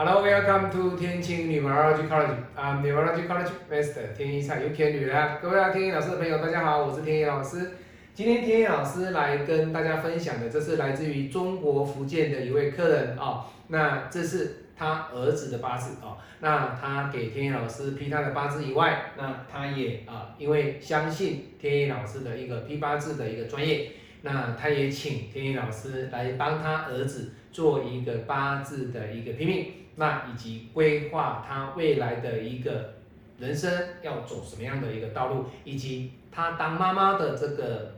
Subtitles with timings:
[0.00, 2.36] Hello, welcome to 天青 Numerology College.
[2.56, 5.40] I'm Numerology College Master 天一蔡 You can do that.
[5.40, 7.72] 各位要天一老师的朋友，大家好，我是天一老师。
[8.14, 23.90] 今天天一老师来跟大家分享的，这是来自于中国福建的一位客人哦、那这是他儿子的八字哦、那他给天一老师批他的八字以外，那他也啊、因为相信天一老师的一个批八字的一个专业，
[24.22, 29.66] 那他也请天一老师来帮他儿子做一个八字的一个批命。
[29.98, 32.94] 那以及规划他未来的一个
[33.38, 37.96] 人生要走什么样的一个道路，以及他当妈妈的这个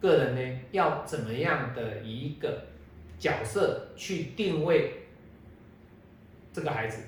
[0.00, 2.66] 个人呢，要怎么样的一个
[3.18, 5.04] 角色去定位
[6.54, 7.02] 这个孩子，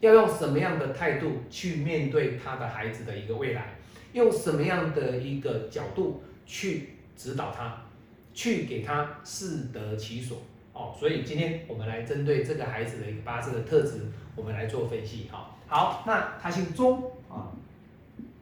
[0.00, 3.76] 要用什么样的态度去面对他的孩子的一个未来，
[4.14, 7.84] 用什么样的一个角度去指导他，
[8.32, 10.42] 去给他适得其所。
[10.82, 14.00] 哦，所以今天我们来针对这个孩子的一个八字的特质，
[14.34, 15.28] 我们来做分析。
[15.30, 17.46] 好，好，那他姓钟啊，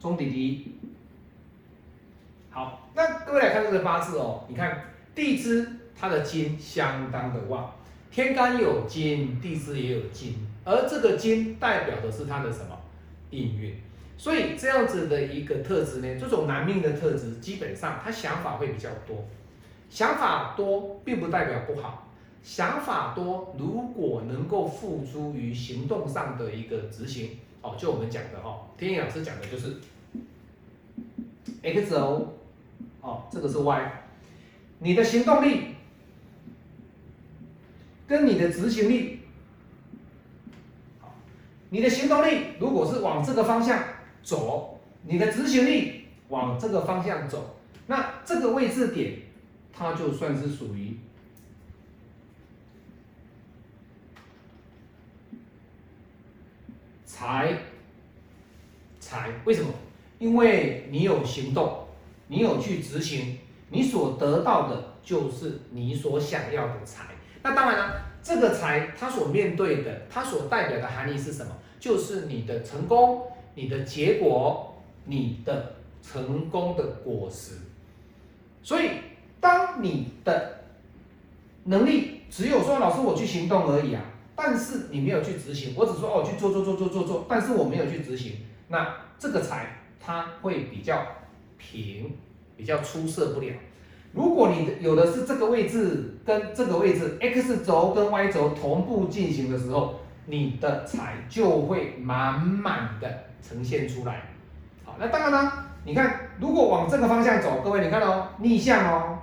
[0.00, 0.74] 钟弟弟。
[2.48, 7.70] 好，那各位来看这个八字哦，你看地支它的金相当的旺，
[8.10, 12.74] 天干有金，地支也有金，而这个金代表的是他的什么
[13.28, 13.76] 命运？
[14.16, 19.26] 所以这样子的一个特质呢，这种男命的特质，基本上他想法会比较多，
[19.90, 22.06] 想法多并不代表不好。
[22.42, 29.76] 想法多，如果能够付诸于行动上的一个执行，哦，就我们讲的哈，天野老师讲的就是
[31.62, 32.32] X O，
[33.02, 33.92] 哦，这个是 Y，
[34.78, 35.74] 你的行动力
[38.06, 39.20] 跟你的执行力，
[41.68, 43.84] 你的行动力如果是往这个方向
[44.22, 49.18] 走，你的执行力往这个方向走，那这个位置点，
[49.74, 50.96] 它就算是属于。
[57.20, 57.54] 财，
[58.98, 59.68] 财，为什么？
[60.18, 61.86] 因为你有行动，
[62.28, 63.36] 你有去执行，
[63.68, 67.08] 你所得到的就是你所想要的财。
[67.42, 71.52] 那当然了，这个财它所面对的，它所代表的含义是什么？
[71.78, 77.56] 就是你的成功，你的结果，你的成功的果实。
[78.62, 78.92] 所以，
[79.40, 80.60] 当你的
[81.64, 84.02] 能力只有说，老师我去行动而已啊。
[84.42, 88.32] 但是你没有去执行，我只说哦去做做做做做做，但是我没有去执行，
[88.68, 91.06] 那这个财它会比较
[91.58, 92.16] 平，
[92.56, 93.52] 比较出色不了。
[94.12, 104.22] 如果你有的是这个位置跟这个位置 X 轴跟 Y 轴同步进行的时候，你的财就会满满的呈现出来。
[104.84, 105.52] 好，那当然呢，
[105.84, 109.18] 你看如果往这个方向走，各位你看哦，逆向哦。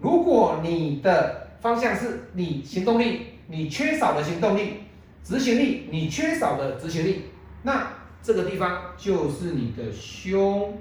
[0.00, 3.35] 如果你的方向是你行动力。
[3.48, 4.80] 你缺少的行动力、
[5.22, 7.26] 执行力，你缺少的执行力，
[7.62, 7.92] 那
[8.22, 10.78] 这个地方就是你的胸。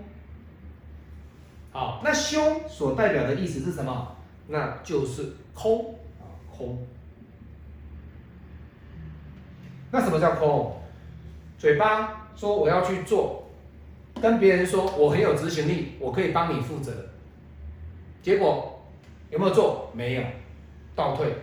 [1.72, 4.16] 好，那胸所代表的意思是什么？
[4.48, 6.86] 那就是空啊，空。
[9.92, 10.82] 那什么叫空？
[11.58, 13.50] 嘴巴说我要去做，
[14.22, 16.92] 跟别人说我很有执行力，我可以帮你负责，
[18.22, 18.84] 结果
[19.30, 19.90] 有没有做？
[19.94, 20.24] 没有，
[20.96, 21.34] 倒退。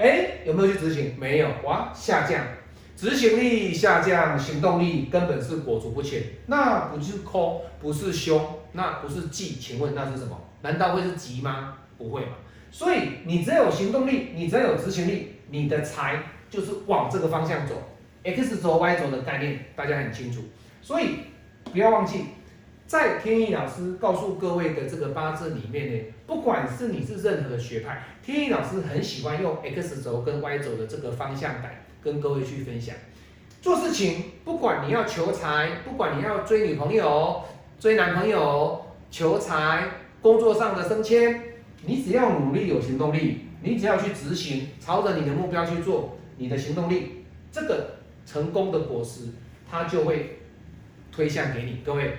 [0.00, 1.14] 哎，有没有去执行？
[1.18, 2.42] 没有，哇，下降，
[2.96, 8.40] 执行力下降，行动力根本是裹足不前，那不是抠，不是凶，
[8.72, 10.40] 那不是忌，请问那是什么？
[10.62, 11.76] 难道会是吉吗？
[11.98, 12.32] 不会嘛。
[12.70, 17.74] 所以你只要有行动力，你只要有执行力，你的财就是往这个方向走
[18.22, 20.40] ，X 轴 Y 轴的概念大家很清楚。
[20.80, 21.16] 所以
[21.70, 22.24] 不要忘记。
[22.90, 32.96] 在天意老师告诉各位的这个八字里面呢，不管是你是任何学派，天意老师很喜欢用 X 轴跟 Y 轴的这个方向感跟各位去分享。
[33.62, 37.42] 做事情，不管你要求财，不管你要追女朋友、
[37.78, 39.84] 追男朋友、求财、
[40.20, 41.40] 工作上的升迁，
[41.86, 49.28] 你只要努力有行动力，你只要去执行，朝着你的目标去做，你的行动力，这个成功的果实，
[49.70, 50.40] 它就会
[51.12, 52.16] 推向给你，各位。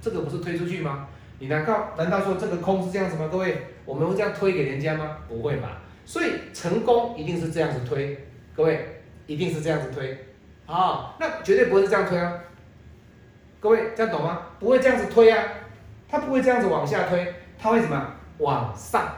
[0.00, 1.08] 这个不是推出去吗？
[1.38, 3.26] 你难道难道说这个空是这样子吗？
[3.32, 3.56] 各位，
[3.86, 5.16] 我们会这样推给人家吗？
[5.26, 5.80] 不会吧。
[6.04, 10.26] 所以成功一定是这样子推，各位一定是这样子推
[10.66, 12.34] 啊，那绝对不会是这样推啊。
[13.58, 14.48] 各位这样懂吗？
[14.58, 15.42] 不会这样子推啊，
[16.08, 18.14] 它不会这样子往下推，它会什么？
[18.36, 19.14] 往上。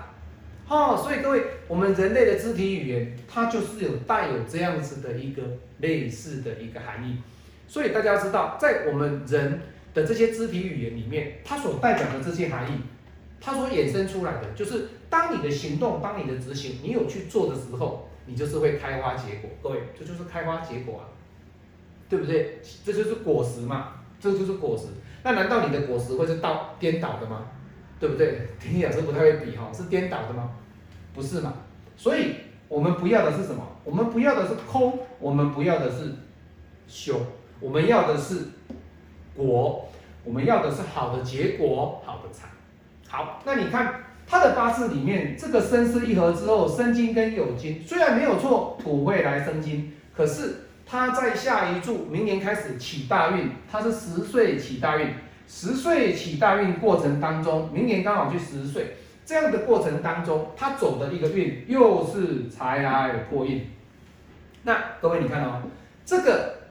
[0.68, 5.42] 哦，所以各位，我们人类的肢体语言，它就是有带有这样子的一个
[5.78, 7.20] 类似的一个含义。
[7.66, 9.60] 所以大家要知道，在我们人。
[9.94, 12.76] 的这些肢体语言里面，它所代表的这些含义，
[13.40, 19.50] 它所衍生出来的，就是当你的行动，当你的执行，你有去做的时候，你就是会开花结果。
[19.62, 21.04] 各位，这就是开花结果啊，
[22.08, 22.60] 对不对？
[22.84, 24.84] 这就是果实嘛，这就是果实。
[25.24, 27.46] 那难道你的果实会是倒颠倒的吗？
[28.00, 28.48] 对不对？
[28.58, 30.50] 听老师不太会比哈，是颠倒的吗？
[31.14, 31.52] 不是嘛？
[31.96, 32.36] 所以
[32.68, 33.64] 我们不要的是什么？
[33.84, 36.14] 我们不要的是空，我们不要的是
[36.88, 37.20] 修，
[37.60, 38.46] 我们要的是
[39.36, 39.88] 果，
[40.24, 42.48] 我们要的是好的结果，好的财。
[43.08, 55.08] 好，那你看他的八字里面，这个生巳一合之后，生金跟酉金虽然没有错，土会来生金，可是他在下一柱，明年开始起大运，他是十岁起大运，
[55.46, 58.96] 十岁起大运过程当中，明年刚好去十岁，
[59.26, 63.66] 这样的过程当中，他走的一个运又是财来破运。
[64.62, 65.62] 那各位你看哦，
[66.06, 66.61] 这个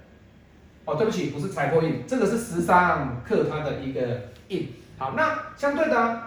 [0.86, 4.70] 哦，对不起，不是财破印，这个是十三克他的一个印。
[4.98, 6.24] 好，那相对的。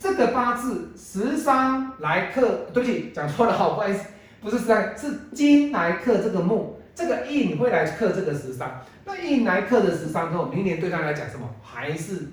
[0.00, 4.08] 这个八字十伤来克，对不起，讲错了，好不好意思，
[4.40, 8.82] 不是十伤，是金来克这个木，这个印会来克这个十伤。
[9.04, 11.48] 那印来克的十伤后，明年对他来讲什么？
[11.62, 12.30] 还是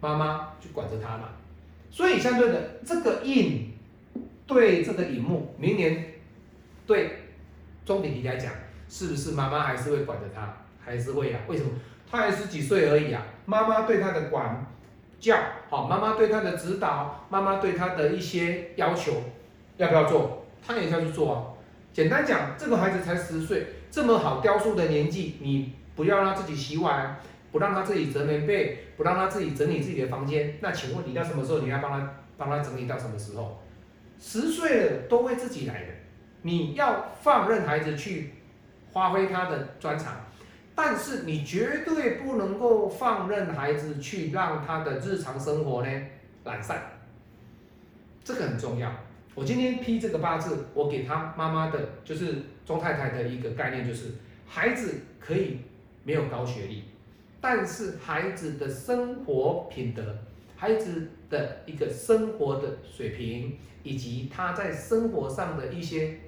[0.00, 1.30] 妈妈去管着他嘛？
[1.90, 3.72] 所以相对的，这个印
[4.46, 6.12] 对这个乙木，明年
[6.86, 7.24] 对
[7.84, 8.52] 钟点题来讲，
[8.88, 10.56] 是不是妈妈还是会管着他？
[10.84, 11.40] 还是会呀？
[11.48, 11.70] 为什么？
[12.10, 14.66] 他还十几岁而已啊，妈妈对他的管。
[15.18, 15.36] 教
[15.70, 19.22] 好，妈妈对他的指导，妈妈对他的一些要求，
[19.78, 20.44] 要不要做？
[20.66, 21.36] 他也要去做啊。
[21.94, 27.16] 简单讲，这个孩子才十岁，这么好雕塑的年纪，你不要让他自己洗碗，
[27.50, 33.62] 不让他自己折棉被，不让他自己整理自己的房间，那请问你到什么时候你要帮他帮他整理到什么时候？
[34.20, 35.86] 十岁了都会自己来的，
[36.42, 38.34] 你要放任孩子去
[38.94, 40.16] 发挥他的专长。
[40.74, 46.02] 但是你绝对不能够放任孩子去让他的日常生活呢
[46.44, 46.82] 懒散，
[48.24, 48.90] 这个很重要。
[49.36, 54.12] 我今天批这个八字，我给他妈妈的就是钟太太的一个概念，就是
[54.48, 55.58] 孩子可以
[56.02, 56.84] 没有高学历，
[57.40, 60.02] 但是孩子的生活品德、
[60.56, 66.18] 孩子的一个生活的水平，以及他在生活上的一些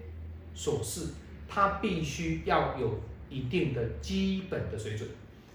[0.57, 1.15] 琐事，
[1.49, 2.99] 他必须要有。
[3.29, 5.07] 一定的基本的水准，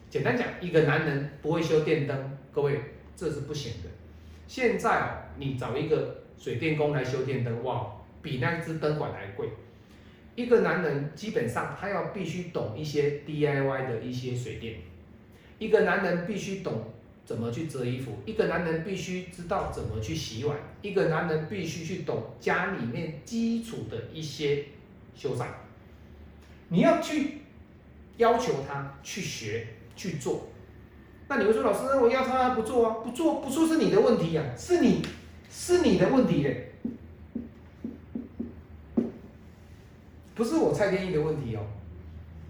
[0.10, 2.78] 简单讲，一个男人不会修电灯，各位
[3.16, 3.90] 这是不行的。
[4.46, 5.08] 现在哦，
[5.38, 7.90] 你找一个水电工来修电灯，哇，
[8.22, 9.48] 比那只灯管还贵。
[10.36, 14.76] 一个男人基本上他要必须懂一些 DIY 的一些水电，
[15.58, 16.92] 一个男人必须懂
[17.24, 24.66] 怎么去折衣服，一个男人必须知道怎么去洗碗，一个男人必须去懂家里面基础的一些
[25.16, 25.48] 修缮。
[26.72, 27.38] 你要去。
[28.18, 29.66] 要求他去学
[29.96, 30.50] 去做，
[31.28, 32.96] 那你会说老师，我要他不做啊？
[33.04, 35.02] 不做不做是你的问题呀，是你
[35.50, 36.74] 是你的问题嘞，
[40.36, 41.62] 不是我蔡天意的问题哦。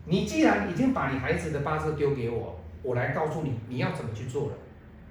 [0.08, 4.54] 你既然已经把你孩子的八字丢给我，我来告诉你你要怎么去做了，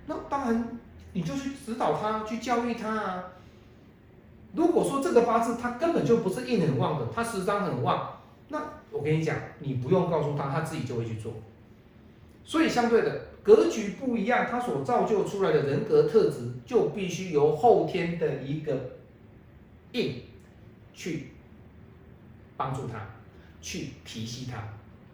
[0.07, 0.79] 那当然
[1.15, 3.25] 你就去指导他，去教育他啊。
[4.53, 8.19] 如果说这个八字他根本就不是印很旺的，他时张很旺。
[8.49, 8.61] 那
[8.91, 11.33] 我跟你讲，你不用告诉他，他自己就会去做。
[12.45, 18.97] 所以相对的格局不一样，他所造就出来的人格特质，就必须由后天的一个
[19.93, 20.23] 印
[20.93, 21.29] 去
[22.57, 23.07] 帮助他，
[23.61, 24.63] 去提携他，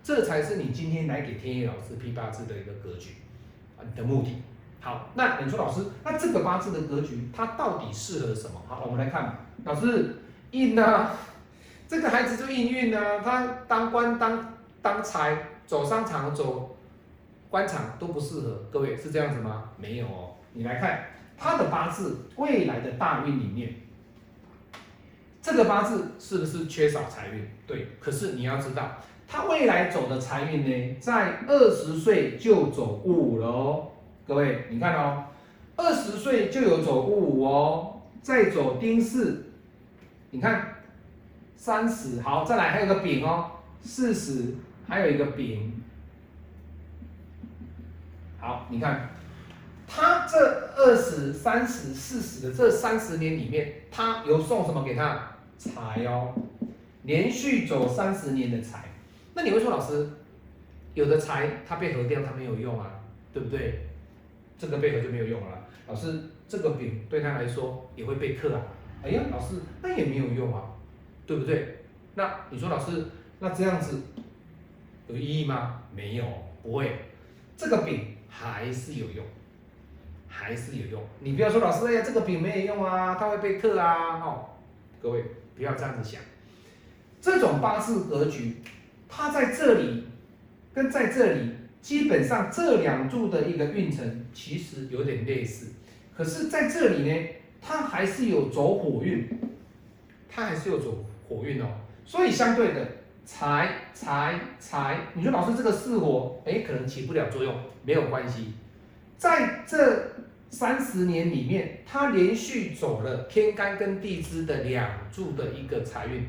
[0.02, 3.16] 这才是你今天来给天野老师批八字的一个格局
[3.76, 4.42] 啊的目的。
[4.80, 8.62] 好，那你说老师，那这个八字的格局，它到底适合什么？
[8.66, 10.16] 好，我们来看，老师
[10.52, 11.10] 印呢？
[11.88, 16.76] 这个孩子就应运呢，他当官当当财，走商场走
[17.48, 18.60] 官场都不适合。
[18.72, 19.70] 各位是这样子吗？
[19.78, 21.04] 没有哦，你来看
[21.38, 23.74] 他的八字未来的大运里面，
[25.40, 27.48] 这个八字是不是缺少财运？
[27.68, 33.86] 对，可是你要知道，他未来走的财运呢，在二十岁就走五了哦。
[34.26, 35.22] 各位你看哦，
[35.76, 39.44] 二十岁就有走五哦，再走丁巳，
[40.32, 40.72] 你看。
[41.56, 43.50] 三十好，再来还有个丙哦，
[43.82, 44.54] 四十
[44.86, 45.72] 还有一个丙。
[48.38, 49.10] 好，你看，
[49.88, 50.38] 他这
[50.76, 56.34] 二十三十四十的这三十年里面，他有送什么给他财哦，
[57.02, 58.84] 连续走三十年的财。
[59.34, 60.08] 那你会说老师，
[60.94, 63.00] 有的财他被合掉，他没有用啊，
[63.32, 63.86] 对不对？
[64.58, 65.58] 这个被合就没有用了。
[65.88, 68.62] 老师，这个丙对他来说也会被克啊。
[69.02, 70.62] 哎呀，老师，那也没有用啊。
[71.26, 71.78] 对不对？
[72.14, 73.04] 那你说老师，
[73.40, 74.00] 那这样子
[75.08, 75.82] 有意义吗？
[75.94, 76.24] 没有，
[76.62, 76.92] 不会。
[77.56, 79.24] 这个饼还是有用，
[80.28, 81.02] 还是有用。
[81.20, 84.46] 你不要说老师，哎呀，这个饼没有用啊，它会被克啊，哦。
[85.02, 86.20] 各位不要这样子想，
[87.20, 88.56] 这种八字格局，
[89.08, 90.04] 它在这里
[90.72, 95.72] 跟在这里，基本上这两柱的一个运程其实有点类似，
[96.16, 97.28] 可是在这里呢，
[97.60, 99.28] 它还是有走火运，
[100.28, 101.66] 它还是有走火运哦，
[102.04, 102.86] 所以相对的
[103.24, 107.54] 财财财，你说老师这个四火，哎，可能起不了作用，
[107.84, 108.52] 没有关系，
[109.16, 110.10] 在这。
[110.48, 116.24] 三十年里面，他连续走了天干跟地支的两柱的一个财运，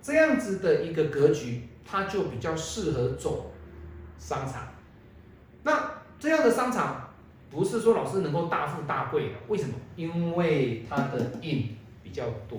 [0.00, 3.52] 这样子的一个格局，他就比较适合走
[4.18, 4.68] 商场。
[5.62, 7.10] 那这样的商场，
[7.50, 9.74] 不是说老师能够大富大贵的，为什么？
[9.96, 12.58] 因为他的印比较多。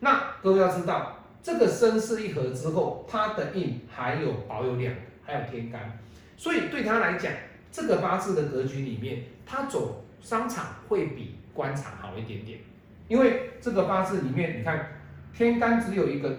[0.00, 5.98] 那各位要知道，这个生是一合之后，他的印还有保有两个，还有天干，
[6.36, 7.32] 所以对他来讲，
[7.70, 10.02] 这个八字的格局里面，他走。
[10.18, 12.58] 商场会比官场好一点点，
[13.06, 14.88] 因为这个八字里面，你看
[15.32, 16.36] 天干只有一个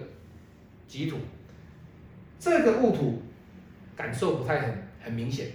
[0.86, 1.16] 己土，
[2.38, 3.22] 这个戊土
[3.96, 5.46] 感受不太很很明显，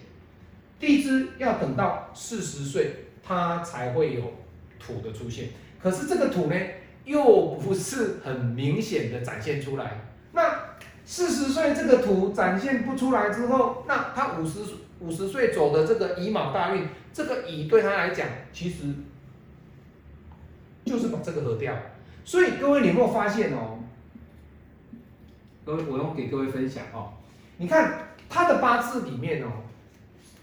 [0.79, 4.33] 地支要等到四十岁，它才会有
[4.79, 6.55] 土的出现，可是这个土呢，
[7.05, 10.01] 又不是很明显的展现出来。
[10.31, 14.59] 那四十岁这个土展现不出来之后，那他五十
[14.99, 16.87] 五十岁走的这个乙卯大运。
[17.13, 18.85] 这个乙对他来讲，其实
[20.83, 21.71] 就是把这个合掉。
[22.25, 23.77] 所以各位，你有没有发现哦？
[25.63, 27.13] 各位，我用给各位分享哦。
[27.57, 29.47] 你看他的八字里面哦，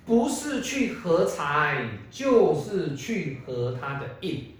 [0.06, 4.54] 不是去合财，就是去合他的印。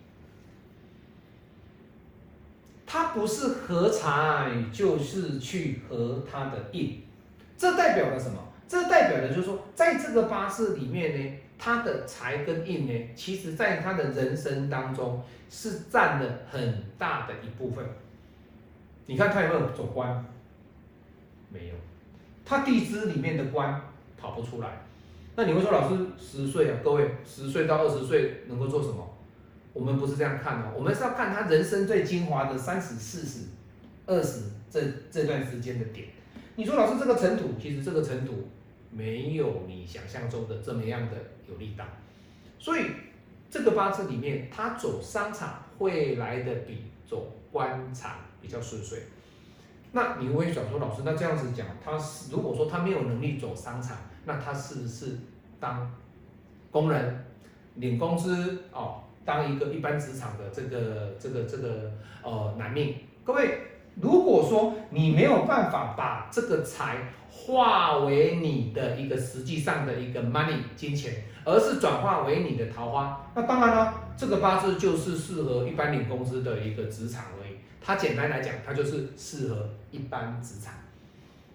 [2.93, 7.05] 他不是合财，就是去合他的印。
[7.57, 8.43] 这代表了什么？
[8.67, 11.37] 这代表的就是说，在这个八字里面呢。
[11.63, 17.85] 他的财跟印呢，其实在他的人生当中是占了很大的一部分。
[19.05, 20.25] 你看他有没有走官？
[21.51, 21.75] 没有，
[22.47, 23.79] 他地支里面的官
[24.17, 24.87] 跑不出来。
[25.37, 26.79] 那你会说老师十岁啊？
[26.83, 29.07] 各位十岁到二十岁能够做什么？
[29.73, 33.47] 我们不是这样看哦，我们是要看他人生最精华的三十四十、
[34.07, 36.09] 二十这这段时间的点。
[36.57, 38.49] 你说老师这个尘土，其实这个尘土。
[38.93, 41.17] 没有你想象中的这么样的
[41.49, 41.85] 有力道，
[42.59, 42.87] 所以
[43.49, 48.99] 这个八字里面，他走商场会来的比走官场比较顺遂。
[49.93, 55.17] 那你会想说，老师，那这样子讲，他是如果说他没有能力走商场，那他是不是
[55.61, 55.89] 当
[56.73, 57.25] 工人
[57.77, 61.93] 领工资哦，当一个一般职场的这个这个这个
[62.25, 62.97] 呃男命？
[63.25, 63.61] 各位，
[63.95, 66.97] 如果说你没有办法把这个财，
[67.31, 73.31] 化为你的一个实际上的一个 money 金钱，而是转化为你的桃花。
[73.37, 77.53] 那当然了，这个八字就是适合一般领工资的一个职场而已。
[77.81, 80.75] 它简单来讲，它就是适合一般职场。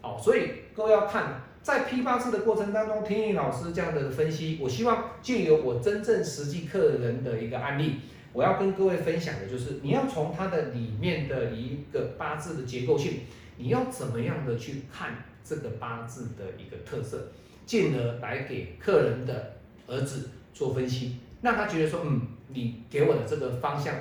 [0.01, 8.01] 好，所以各位要看在批八字的过程当中，听尹老师这样的分析，我希望借由我真正实际客人的一个案例，
[8.33, 13.21] 我要跟各位分享的就是，你要从它的里面的一个八字的结构性，
[13.57, 15.25] 你要怎么样的去看。
[15.43, 17.31] 这个八字的一个特色，
[17.65, 19.53] 进而来给客人的
[19.87, 23.95] 儿子做分析，让他觉得说，嗯，你给我的这个方向，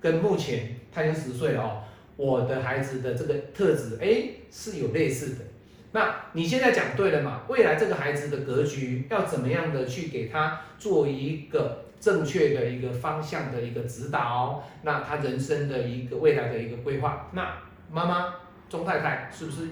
[0.00, 1.82] 跟目前他已经十岁了哦，
[2.16, 5.44] 我的孩子的这个特质，哎，是有类似的。
[5.92, 7.42] 那你现在讲对了嘛？
[7.48, 14.64] 未来这个孩子的格局要怎么样的去给他做一个正确的一个方向的一个指导？
[14.82, 17.58] 那他人生的一个未来的一个规划，那
[17.90, 18.34] 妈妈
[18.68, 19.68] 钟太太是不是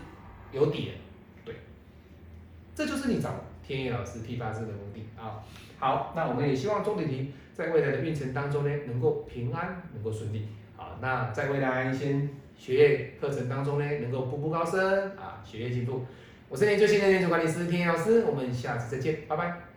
[0.52, 0.92] 有底？
[1.44, 1.54] 对
[2.74, 3.30] 这就是你找
[3.66, 5.42] 天野老师批八字的目的啊！
[5.78, 10.46] 好，那我们也希望钟婷婷在未来的运程当中呢，能够平安，能够顺利。
[10.80, 16.06] 好，那在未来先学业课程当中呢，能够步步高升啊，学业进步。
[16.48, 19.69] 我是研究新的研究管理师天野老师，我们下次再见，拜拜。